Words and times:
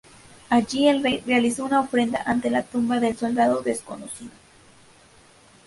Allí, 0.49 0.87
el 0.87 1.03
rey 1.03 1.21
realizó 1.27 1.63
una 1.63 1.79
ofrenda 1.79 2.23
ante 2.25 2.49
la 2.49 2.63
tumba 2.63 2.99
del 2.99 3.15
soldado 3.15 3.61
desconocido. 3.61 4.31